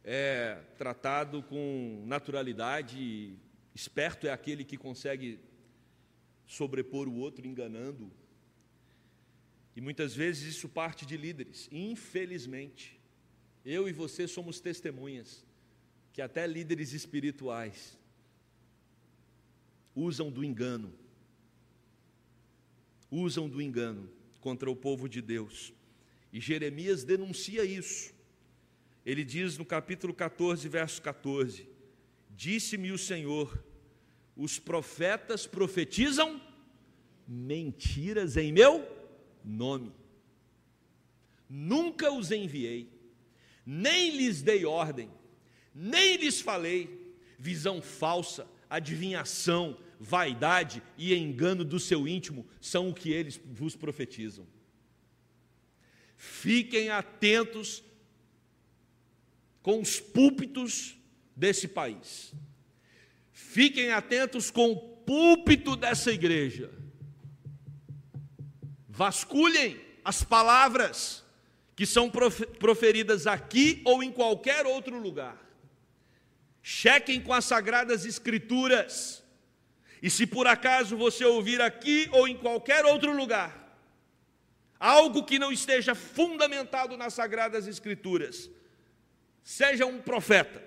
[0.04, 3.38] é tratado com naturalidade.
[3.74, 5.40] Esperto é aquele que consegue
[6.46, 8.12] sobrepor o outro enganando.
[9.76, 11.68] E muitas vezes isso parte de líderes.
[11.72, 13.00] Infelizmente,
[13.66, 15.44] eu e você somos testemunhas
[16.12, 17.98] que até líderes espirituais
[19.96, 20.94] usam do engano,
[23.10, 24.10] usam do engano
[24.40, 25.74] contra o povo de Deus.
[26.32, 28.14] E Jeremias denuncia isso.
[29.06, 31.68] Ele diz no capítulo 14, verso 14:
[32.36, 33.64] Disse-me o Senhor,
[34.36, 36.42] os profetas profetizam
[37.28, 38.86] mentiras em meu
[39.44, 39.94] nome.
[41.48, 42.90] Nunca os enviei,
[43.66, 45.10] nem lhes dei ordem,
[45.74, 53.12] nem lhes falei visão falsa, adivinhação, vaidade e engano do seu íntimo são o que
[53.12, 54.48] eles vos profetizam.
[56.18, 57.84] Fiquem atentos
[59.62, 60.98] com os púlpitos
[61.36, 62.34] desse país.
[63.32, 66.72] Fiquem atentos com o púlpito dessa igreja.
[68.88, 71.24] Vasculhem as palavras
[71.76, 72.12] que são
[72.60, 75.42] proferidas aqui ou em qualquer outro lugar.
[76.62, 79.24] Chequem com as sagradas escrituras.
[80.02, 83.64] E se por acaso você ouvir aqui ou em qualquer outro lugar
[84.84, 88.50] algo que não esteja fundamentado nas sagradas escrituras,
[89.42, 90.62] seja um profeta.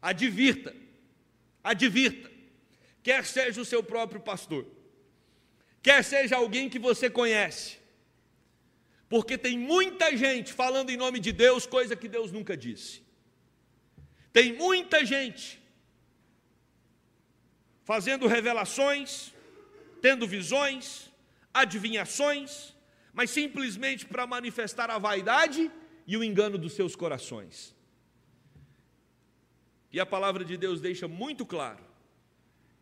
[0.00, 0.74] Advirta.
[1.62, 2.30] Advirta.
[3.02, 4.66] Quer seja o seu próprio pastor,
[5.82, 7.78] quer seja alguém que você conhece.
[9.08, 13.02] Porque tem muita gente falando em nome de Deus coisa que Deus nunca disse.
[14.32, 15.60] Tem muita gente
[17.82, 19.32] fazendo revelações,
[20.00, 21.10] tendo visões,
[21.52, 22.72] adivinhações,
[23.12, 25.68] mas simplesmente para manifestar a vaidade
[26.06, 27.74] e o engano dos seus corações.
[29.92, 31.84] E a palavra de Deus deixa muito claro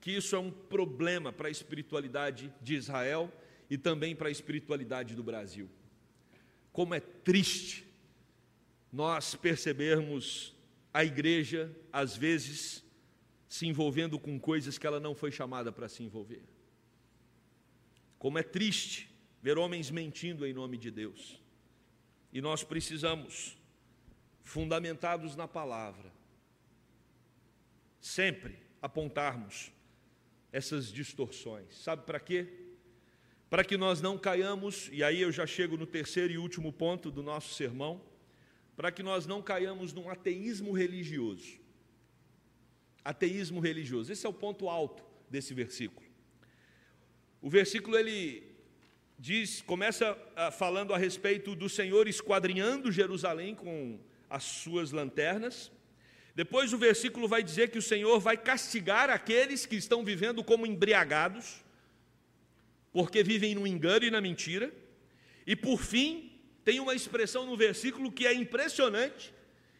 [0.01, 3.33] que isso é um problema para a espiritualidade de Israel
[3.69, 5.69] e também para a espiritualidade do Brasil.
[6.73, 7.87] Como é triste
[8.93, 10.55] nós percebermos
[10.93, 12.85] a igreja, às vezes,
[13.49, 16.43] se envolvendo com coisas que ela não foi chamada para se envolver.
[18.19, 19.11] Como é triste
[19.43, 21.41] ver homens mentindo em nome de Deus.
[22.33, 23.57] E nós precisamos,
[24.43, 26.13] fundamentados na palavra,
[28.01, 29.73] sempre apontarmos
[30.53, 31.75] essas distorções.
[31.77, 32.47] Sabe para quê?
[33.51, 37.11] Para que nós não caiamos, e aí eu já chego no terceiro e último ponto
[37.11, 38.03] do nosso sermão
[38.79, 41.59] para que nós não caiamos num ateísmo religioso.
[43.05, 46.07] Ateísmo religioso, esse é o ponto alto desse versículo.
[47.43, 48.55] O versículo ele
[49.19, 53.99] diz, começa uh, falando a respeito do Senhor esquadrinhando Jerusalém com
[54.31, 55.73] as suas lanternas.
[56.39, 60.65] Depois o versículo vai dizer que o Senhor vai castigar aqueles que estão vivendo como
[60.65, 61.65] embriagados,
[62.93, 64.73] porque vivem no engano e na mentira.
[65.45, 66.31] E por fim,
[66.65, 69.35] tem uma expressão no versículo que é impressionante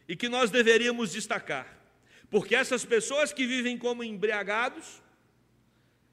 [0.05, 1.79] e que nós deveríamos destacar.
[2.29, 5.01] Porque essas pessoas que vivem como embriagados,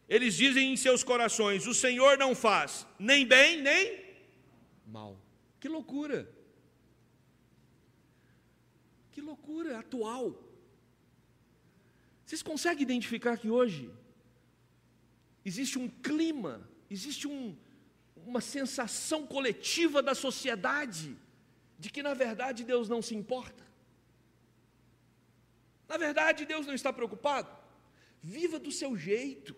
[0.08, 4.00] eles dizem em seus corações: o Senhor não faz nem bem nem
[4.86, 5.20] mal.
[5.58, 6.35] Que loucura!
[9.26, 10.24] Loucura atual.
[12.24, 13.90] Vocês conseguem identificar que hoje
[15.44, 16.54] existe um clima,
[16.88, 17.56] existe um,
[18.16, 21.16] uma sensação coletiva da sociedade
[21.78, 23.64] de que na verdade Deus não se importa?
[25.88, 27.50] Na verdade, Deus não está preocupado.
[28.20, 29.54] Viva do seu jeito.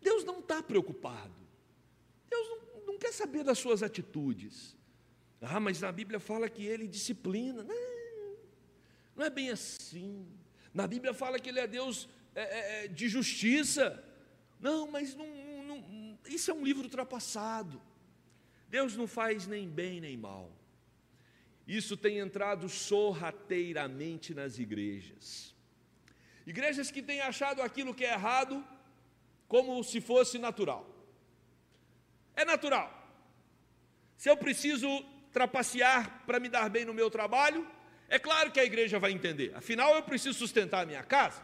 [0.00, 1.34] Deus não está preocupado.
[2.28, 4.76] Deus não, não, quer saber das suas atitudes.
[5.40, 7.62] Ah, mas na Bíblia fala que ele disciplina.
[7.62, 7.92] Não,
[9.22, 10.26] não é bem assim.
[10.74, 14.02] Na Bíblia fala que ele é Deus é, é, é de justiça.
[14.58, 15.28] Não, mas não,
[15.68, 17.80] não, isso é um livro ultrapassado.
[18.68, 20.50] Deus não faz nem bem nem mal.
[21.68, 25.54] Isso tem entrado sorrateiramente nas igrejas.
[26.44, 28.66] Igrejas que têm achado aquilo que é errado
[29.46, 30.84] como se fosse natural.
[32.34, 32.88] É natural.
[34.16, 34.88] Se eu preciso
[35.32, 37.64] trapacear para me dar bem no meu trabalho,
[38.12, 39.52] é claro que a igreja vai entender.
[39.54, 41.42] Afinal, eu preciso sustentar a minha casa.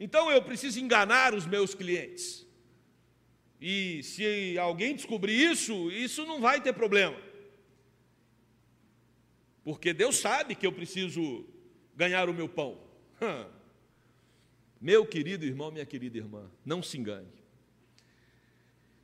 [0.00, 2.44] Então eu preciso enganar os meus clientes.
[3.60, 7.16] E se alguém descobrir isso, isso não vai ter problema.
[9.62, 11.46] Porque Deus sabe que eu preciso
[11.94, 12.80] ganhar o meu pão.
[14.80, 17.32] Meu querido irmão, minha querida irmã, não se engane.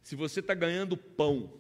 [0.03, 1.60] Se você está ganhando pão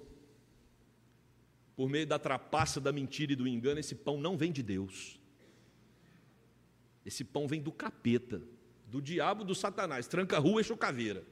[1.81, 5.19] por meio da trapaça, da mentira e do engano, esse pão não vem de Deus.
[7.07, 8.43] Esse pão vem do capeta,
[8.87, 11.25] do diabo, do satanás, tranca rua e chocaveira.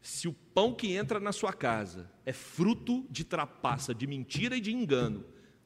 [0.00, 4.60] Se o pão que entra na sua casa é fruto de trapaça, de mentira e
[4.60, 5.24] de engano,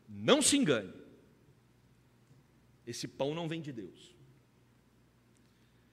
[0.09, 0.95] não se engane.
[2.87, 4.17] Esse pão não vem de Deus.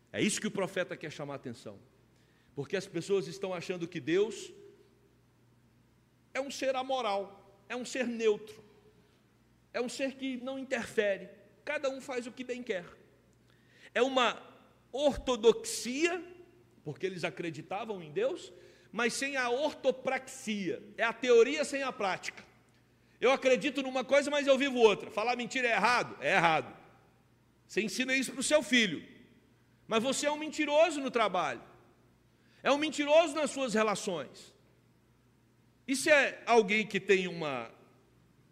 [0.09, 1.77] É isso que o profeta quer chamar a atenção.
[2.55, 4.51] Porque as pessoas estão achando que Deus
[6.33, 8.63] é um ser amoral, é um ser neutro,
[9.73, 11.29] é um ser que não interfere,
[11.65, 12.85] cada um faz o que bem quer.
[13.93, 14.41] É uma
[14.91, 16.23] ortodoxia
[16.83, 18.51] porque eles acreditavam em Deus,
[18.91, 22.43] mas sem a ortopraxia, é a teoria sem a prática.
[23.19, 25.09] Eu acredito numa coisa, mas eu vivo outra.
[25.09, 26.17] Falar mentira é errado?
[26.21, 26.77] É errado.
[27.65, 29.03] Você ensina isso para o seu filho,
[29.87, 31.61] mas você é um mentiroso no trabalho,
[32.63, 34.53] é um mentiroso nas suas relações.
[35.85, 37.69] Isso é alguém que tem uma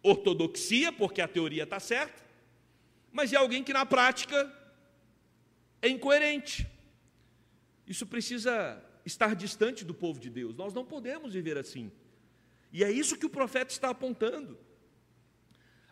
[0.02, 2.22] ortodoxia, porque a teoria está certa,
[3.10, 4.52] mas é alguém que na prática
[5.80, 6.68] é incoerente.
[7.86, 10.54] Isso precisa estar distante do povo de Deus.
[10.54, 11.90] Nós não podemos viver assim.
[12.72, 14.58] E é isso que o profeta está apontando.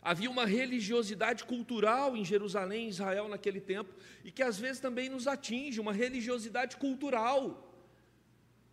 [0.02, 5.26] Havia uma religiosidade cultural em Jerusalém, Israel, naquele tempo, e que às vezes também nos
[5.26, 7.69] atinge uma religiosidade cultural.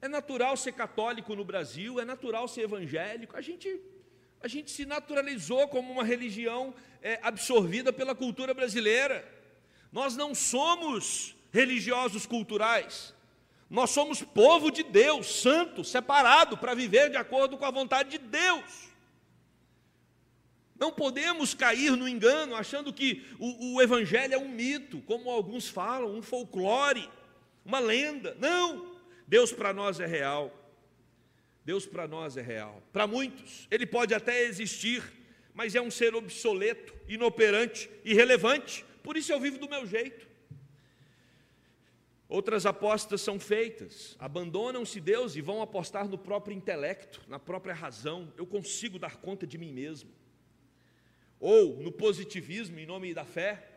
[0.01, 3.35] É natural ser católico no Brasil, é natural ser evangélico.
[3.35, 3.81] A gente,
[4.41, 9.27] a gente se naturalizou como uma religião é, absorvida pela cultura brasileira.
[9.91, 13.13] Nós não somos religiosos culturais.
[13.69, 18.17] Nós somos povo de Deus, santo, separado para viver de acordo com a vontade de
[18.17, 18.87] Deus.
[20.79, 25.67] Não podemos cair no engano achando que o, o, Evangelho é um mito, como alguns
[25.67, 27.09] falam, um folclore,
[27.65, 28.37] uma lenda.
[28.39, 28.96] Não!
[29.27, 30.53] Deus para nós é real.
[31.65, 32.81] Deus para nós é real.
[32.93, 35.03] Para muitos, ele pode até existir,
[35.53, 38.85] mas é um ser obsoleto, inoperante, irrelevante.
[39.03, 40.25] Por isso eu vivo do meu jeito.
[42.29, 48.33] Outras apostas são feitas, abandonam-se Deus e vão apostar no próprio intelecto, na própria razão.
[48.37, 50.09] Eu consigo dar conta de mim mesmo.
[51.39, 53.67] Ou no positivismo em nome da fé,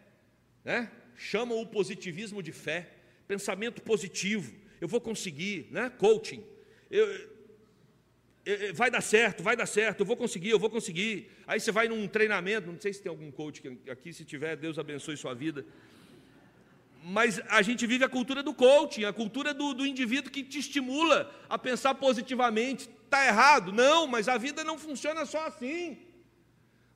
[0.64, 0.90] né?
[1.16, 2.90] Chamam o positivismo de fé,
[3.28, 4.59] pensamento positivo.
[4.80, 5.90] Eu vou conseguir, né?
[5.90, 6.44] Coaching.
[6.90, 7.06] Eu,
[8.74, 11.30] vai dar certo, vai dar certo, eu vou conseguir, eu vou conseguir.
[11.46, 14.78] Aí você vai num treinamento, não sei se tem algum coach aqui, se tiver, Deus
[14.78, 15.64] abençoe sua vida
[17.02, 20.58] mas a gente vive a cultura do coaching, a cultura do, do indivíduo que te
[20.58, 22.90] estimula a pensar positivamente.
[23.04, 23.72] Está errado?
[23.72, 25.98] Não, mas a vida não funciona só assim.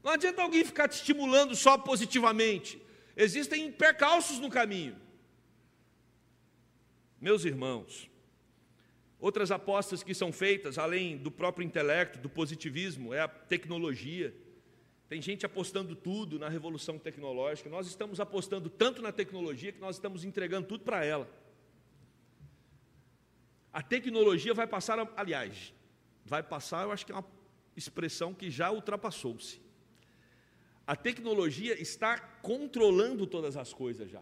[0.02, 2.80] Não adianta alguém ficar te estimulando só positivamente.
[3.16, 4.96] Existem percalços no caminho.
[7.24, 8.10] Meus irmãos,
[9.18, 14.36] outras apostas que são feitas, além do próprio intelecto, do positivismo, é a tecnologia.
[15.08, 17.70] Tem gente apostando tudo na revolução tecnológica.
[17.70, 21.26] Nós estamos apostando tanto na tecnologia que nós estamos entregando tudo para ela.
[23.72, 25.72] A tecnologia vai passar, aliás,
[26.26, 27.26] vai passar, eu acho que é uma
[27.74, 29.62] expressão que já ultrapassou-se.
[30.86, 34.20] A tecnologia está controlando todas as coisas já.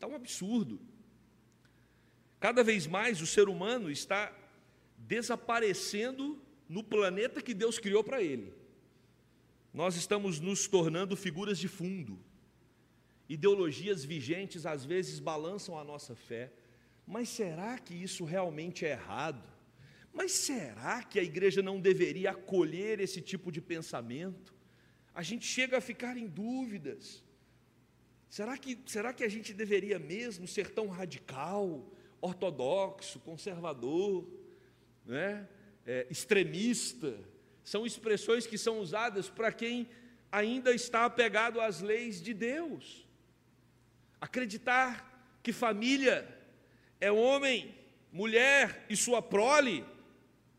[0.00, 0.80] Está um absurdo.
[2.40, 4.34] Cada vez mais o ser humano está
[4.96, 8.50] desaparecendo no planeta que Deus criou para ele.
[9.74, 12.18] Nós estamos nos tornando figuras de fundo.
[13.28, 16.50] Ideologias vigentes às vezes balançam a nossa fé.
[17.06, 19.46] Mas será que isso realmente é errado?
[20.14, 24.54] Mas será que a igreja não deveria acolher esse tipo de pensamento?
[25.12, 27.22] A gente chega a ficar em dúvidas.
[28.30, 31.84] Será que, será que a gente deveria mesmo ser tão radical,
[32.20, 34.24] ortodoxo, conservador,
[35.04, 35.48] né?
[35.84, 37.18] É, extremista?
[37.64, 39.88] São expressões que são usadas para quem
[40.30, 43.04] ainda está apegado às leis de Deus.
[44.20, 46.24] Acreditar que família
[47.00, 47.74] é homem,
[48.12, 49.84] mulher e sua prole.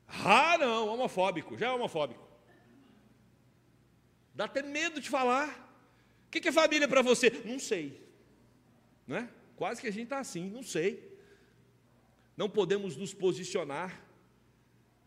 [0.10, 2.28] Ah, não, homofóbico, já é homofóbico.
[4.36, 5.61] Dá até medo de falar.
[6.32, 7.30] O que é família para você?
[7.44, 8.02] Não sei.
[9.06, 9.30] Não é?
[9.58, 11.20] Quase que a gente está assim, não sei.
[12.38, 14.02] Não podemos nos posicionar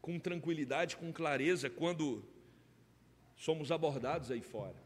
[0.03, 2.22] com tranquilidade, com clareza, quando
[3.39, 4.77] somos abordados aí fora.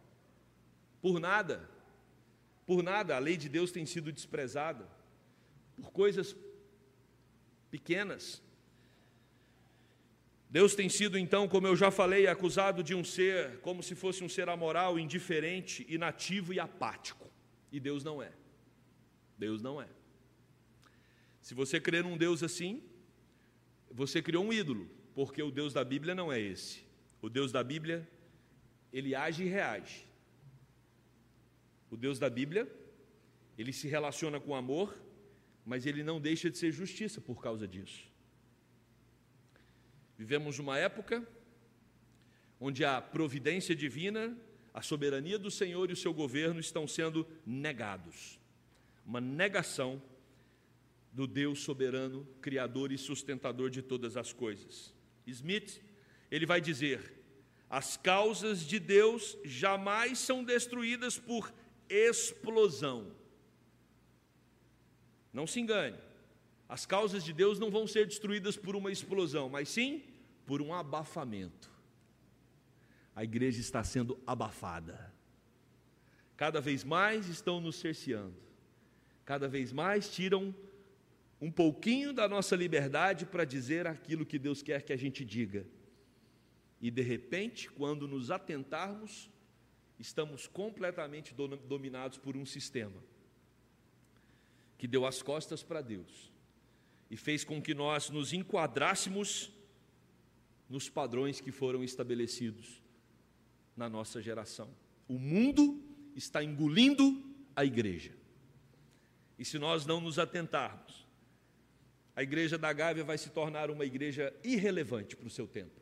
[1.03, 1.69] Por nada,
[2.65, 4.89] por nada a lei de Deus tem sido desprezada,
[5.77, 6.37] por coisas
[7.69, 8.41] pequenas,
[10.51, 14.25] Deus tem sido, então, como eu já falei, acusado de um ser, como se fosse
[14.25, 17.31] um ser amoral, indiferente, inativo e apático.
[17.71, 18.33] E Deus não é.
[19.37, 19.89] Deus não é.
[21.43, 22.83] Se você crer num Deus assim,
[23.91, 26.83] você criou um ídolo, porque o Deus da Bíblia não é esse.
[27.21, 28.09] O Deus da Bíblia,
[28.91, 30.07] ele age e reage.
[31.91, 32.71] O Deus da Bíblia,
[33.57, 34.97] ele se relaciona com amor,
[35.65, 38.09] mas ele não deixa de ser justiça por causa disso.
[40.19, 41.25] Vivemos uma época
[42.61, 44.37] onde a providência divina,
[44.75, 48.39] a soberania do Senhor e o seu governo estão sendo negados.
[49.07, 50.03] Uma negação
[51.13, 54.93] do Deus soberano, criador e sustentador de todas as coisas.
[55.25, 55.81] Smith,
[56.31, 57.15] ele vai dizer:
[57.71, 61.53] as causas de Deus jamais são destruídas por
[61.89, 63.13] explosão.
[65.33, 66.08] Não se engane.
[66.69, 70.03] As causas de Deus não vão ser destruídas por uma explosão, mas sim
[70.45, 71.71] por um abafamento.
[73.17, 75.13] A igreja está sendo abafada.
[76.37, 78.37] Cada vez mais estão nos cerceando.
[79.25, 80.55] Cada vez mais tiram
[81.41, 85.67] um pouquinho da nossa liberdade para dizer aquilo que Deus quer que a gente diga.
[86.81, 89.31] E de repente, quando nos atentarmos,
[89.99, 93.03] estamos completamente dominados por um sistema
[94.77, 96.38] que deu as costas para Deus
[97.11, 99.51] e fez com que nós nos enquadrássemos
[100.69, 102.83] nos padrões que foram estabelecidos
[103.77, 104.69] na nossa geração.
[105.09, 105.83] O mundo
[106.15, 107.25] está engolindo
[107.57, 108.13] a igreja.
[109.39, 111.07] E se nós não nos atentarmos,
[112.15, 115.81] a igreja da Gávea vai se tornar uma igreja irrelevante para o seu tempo.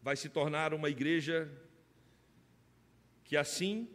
[0.00, 1.52] Vai se tornar uma igreja
[3.24, 3.88] que, assim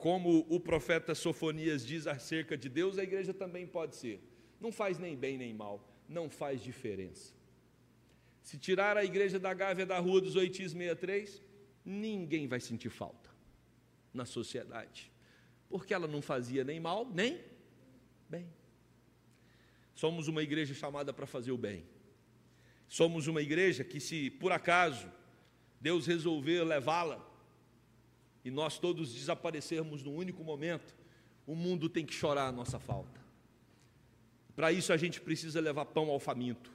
[0.00, 4.18] como o profeta Sofonias diz acerca de Deus, a igreja também pode ser.
[4.58, 7.34] Não faz nem bem nem mal, não faz diferença.
[8.42, 11.42] Se tirar a igreja da Gávea da Rua dos Oitis 63,
[11.84, 13.28] ninguém vai sentir falta
[14.12, 15.12] na sociedade,
[15.68, 17.38] porque ela não fazia nem mal, nem
[18.26, 18.48] bem.
[19.94, 21.84] Somos uma igreja chamada para fazer o bem.
[22.88, 25.12] Somos uma igreja que, se por acaso
[25.78, 27.29] Deus resolver levá-la
[28.44, 30.94] e nós todos desaparecermos num único momento,
[31.46, 33.20] o mundo tem que chorar a nossa falta.
[34.54, 36.70] Para isso a gente precisa levar pão ao faminto.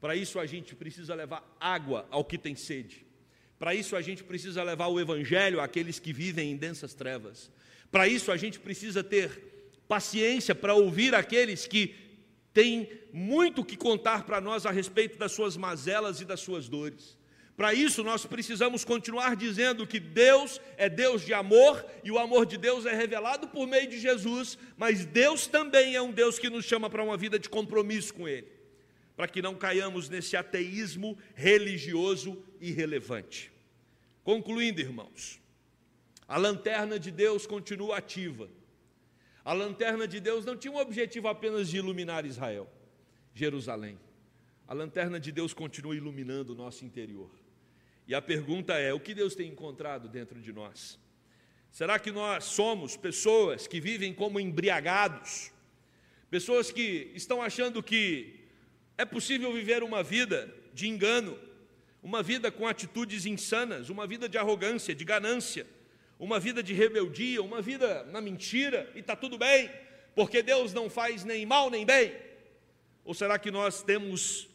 [0.00, 3.06] Para isso a gente precisa levar água ao que tem sede.
[3.58, 7.50] Para isso a gente precisa levar o evangelho àqueles que vivem em densas trevas.
[7.90, 11.94] Para isso a gente precisa ter paciência para ouvir aqueles que
[12.52, 17.16] têm muito que contar para nós a respeito das suas mazelas e das suas dores.
[17.62, 22.44] Para isso, nós precisamos continuar dizendo que Deus é Deus de amor e o amor
[22.44, 26.50] de Deus é revelado por meio de Jesus, mas Deus também é um Deus que
[26.50, 28.48] nos chama para uma vida de compromisso com Ele,
[29.14, 33.52] para que não caiamos nesse ateísmo religioso irrelevante.
[34.24, 35.40] Concluindo, irmãos,
[36.26, 38.50] a lanterna de Deus continua ativa,
[39.44, 42.68] A lanterna de Deus não tinha o objetivo apenas de iluminar Israel,
[43.32, 44.00] Jerusalém.
[44.66, 47.30] A lanterna de Deus continua iluminando o nosso interior.
[48.12, 50.98] E a pergunta é: o que Deus tem encontrado dentro de nós?
[51.70, 55.50] Será que nós somos pessoas que vivem como embriagados?
[56.30, 58.34] Pessoas que estão achando que
[58.98, 61.38] é possível viver uma vida de engano,
[62.02, 65.66] uma vida com atitudes insanas, uma vida de arrogância, de ganância,
[66.18, 69.70] uma vida de rebeldia, uma vida na mentira e está tudo bem,
[70.14, 72.14] porque Deus não faz nem mal nem bem?
[73.06, 74.50] Ou será que nós temos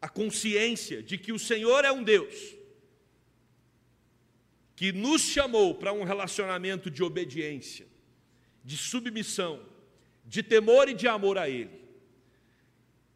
[0.00, 2.56] a consciência de que o Senhor é um Deus
[4.78, 7.84] que nos chamou para um relacionamento de obediência,
[8.62, 9.60] de submissão,
[10.24, 11.80] de temor e de amor a Ele?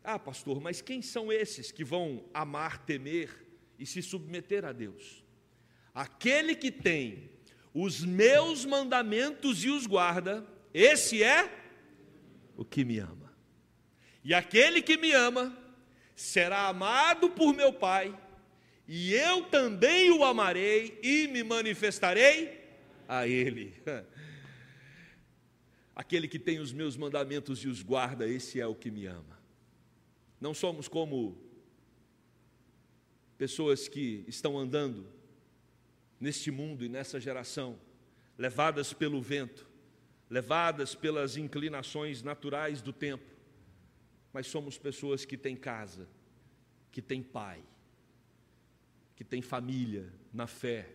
[0.03, 3.47] Ah, pastor, mas quem são esses que vão amar, temer
[3.79, 5.23] e se submeter a Deus?
[5.95, 7.31] Aquele que tem
[7.73, 10.45] os meus mandamentos e os guarda,
[10.75, 11.49] esse é
[12.57, 13.33] o que me ama.
[14.25, 15.57] E aquele que me ama
[16.17, 18.21] será amado por meu Pai,
[18.87, 22.61] e eu também o amarei e me manifestarei
[23.09, 23.75] a ele.
[25.95, 29.39] Aquele que tem os meus mandamentos e os guarda, esse é o que me ama.
[30.41, 31.39] Não somos como
[33.39, 35.07] pessoas que estão andando
[36.19, 37.79] neste mundo e nessa geração,
[38.39, 39.69] levadas pelo vento,
[40.31, 43.25] levadas pelas inclinações naturais do tempo,
[44.33, 46.09] mas somos pessoas que têm casa,
[46.91, 47.63] que têm pai,
[49.23, 50.89] que têm família na fé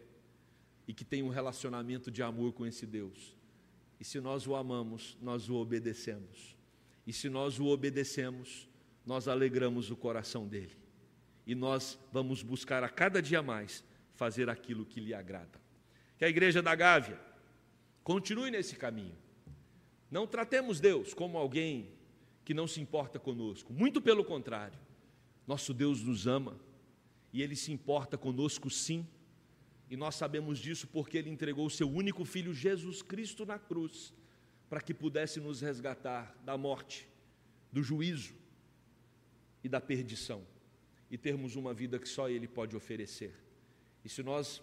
[0.86, 3.34] e que têm um relacionamento de amor com esse Deus.
[4.02, 6.58] E se nós o amamos, nós o obedecemos.
[7.06, 8.68] E se nós o obedecemos,
[9.06, 10.76] nós alegramos o coração dele.
[11.46, 13.82] E nós vamos buscar a cada dia mais
[14.14, 15.62] fazer aquilo que lhe agrada.
[16.18, 17.18] Que a igreja da Gávea
[18.04, 19.16] continue nesse caminho.
[20.12, 21.94] Não tratemos Deus como alguém
[22.44, 24.78] que não se importa conosco, muito pelo contrário.
[25.48, 26.67] Nosso Deus nos ama
[27.32, 29.06] e ele se importa conosco sim.
[29.90, 34.14] E nós sabemos disso porque ele entregou o seu único filho Jesus Cristo na cruz
[34.70, 37.08] para que pudesse nos resgatar da morte,
[37.72, 38.34] do juízo
[39.64, 40.46] e da perdição
[41.10, 43.34] e termos uma vida que só Ele pode oferecer.
[44.04, 44.62] E se nós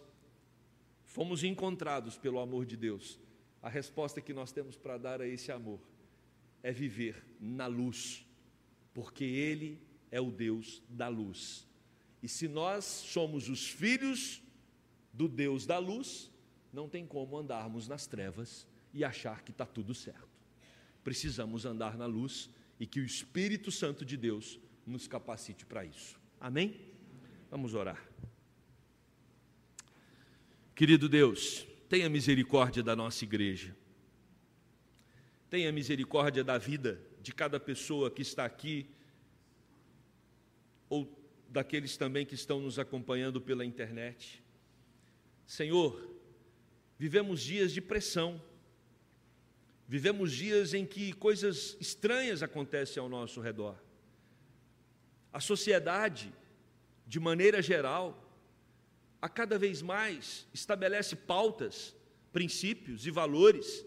[1.05, 3.19] fomos encontrados pelo amor de Deus,
[3.63, 5.81] a resposta que nós temos para dar a esse amor
[6.63, 8.27] é viver na luz,
[8.93, 11.67] porque Ele é o Deus da luz.
[12.25, 14.43] E se nós somos os filhos
[15.13, 16.31] do Deus da luz,
[16.73, 20.27] não tem como andarmos nas trevas e achar que está tudo certo.
[21.05, 22.49] Precisamos andar na luz
[22.81, 26.19] e que o Espírito Santo de Deus nos capacite para isso.
[26.41, 26.81] Amém?
[27.51, 28.03] Vamos orar.
[30.75, 33.77] Querido Deus, tenha misericórdia da nossa igreja.
[35.51, 38.87] Tenha misericórdia da vida de cada pessoa que está aqui,
[40.89, 41.23] ou
[41.55, 44.43] daqueles também que estão nos acompanhando pela internet.
[45.47, 46.11] Senhor,
[46.99, 48.43] vivemos dias de pressão,
[49.87, 53.81] vivemos dias em que coisas estranhas acontecem ao nosso redor.
[55.33, 56.33] A sociedade,
[57.07, 58.21] de maneira geral,
[59.23, 61.95] a cada vez mais estabelece pautas,
[62.33, 63.87] princípios e valores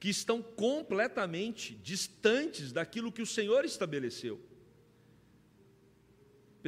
[0.00, 4.47] que estão completamente distantes daquilo que o Senhor estabeleceu.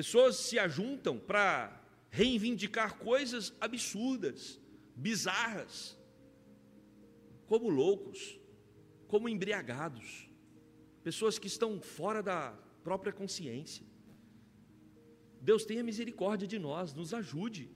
[0.01, 1.79] Pessoas se ajuntam para
[2.09, 4.59] reivindicar coisas absurdas,
[4.97, 5.95] bizarras,
[7.47, 8.41] como loucos,
[9.07, 10.27] como embriagados,
[11.05, 13.85] pessoas que estão fora da própria consciência.
[15.39, 17.71] Deus tenha misericórdia de nós, nos ajude.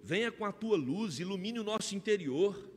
[0.00, 2.70] Venha com a tua luz, ilumine o nosso interior.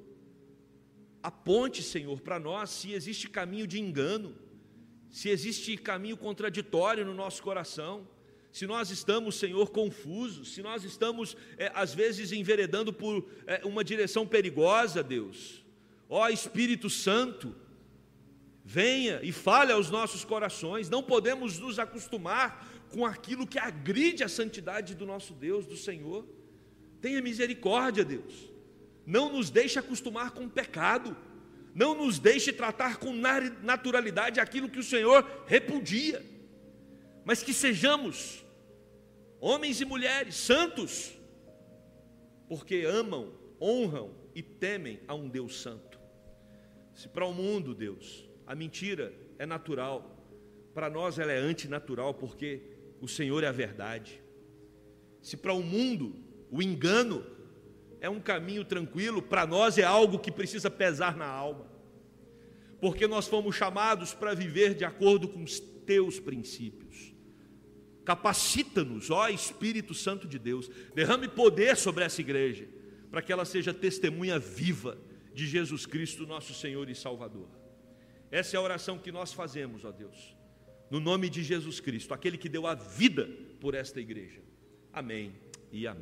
[1.22, 4.36] Aponte, Senhor, para nós se existe caminho de engano,
[5.14, 8.08] se existe caminho contraditório no nosso coração,
[8.52, 13.84] se nós estamos, Senhor, confusos, se nós estamos, é, às vezes, enveredando por é, uma
[13.84, 15.64] direção perigosa, Deus.
[16.10, 17.56] Ó Espírito Santo,
[18.66, 24.30] venha e fale aos nossos corações, não podemos nos acostumar com aquilo que agride a
[24.30, 26.26] santidade do nosso Deus, do Senhor.
[27.00, 28.52] Tenha misericórdia, Deus.
[29.06, 31.16] Não nos deixe acostumar com o pecado.
[31.74, 33.14] Não nos deixe tratar com
[33.62, 36.24] naturalidade aquilo que o Senhor repudia.
[37.26, 38.44] Mas que sejamos
[39.40, 41.14] homens e mulheres santos,
[42.48, 46.00] porque amam, honram e temem a um Deus santo.
[46.94, 50.16] Se para o mundo, Deus, a mentira é natural,
[50.74, 52.62] para nós ela é antinatural, porque
[53.02, 54.22] o Senhor é a verdade.
[55.22, 56.16] Se para o mundo
[56.52, 57.26] o engano
[58.04, 61.66] é um caminho tranquilo, para nós é algo que precisa pesar na alma,
[62.82, 67.16] porque nós fomos chamados para viver de acordo com os teus princípios.
[68.04, 72.68] Capacita-nos, ó Espírito Santo de Deus, derrame poder sobre essa igreja,
[73.10, 74.98] para que ela seja testemunha viva
[75.34, 77.48] de Jesus Cristo, nosso Senhor e Salvador.
[78.30, 80.36] Essa é a oração que nós fazemos, ó Deus,
[80.92, 83.30] no nome de Jesus Cristo, aquele que deu a vida
[83.62, 84.42] por esta igreja.
[84.92, 85.34] Amém
[85.72, 86.02] e amém.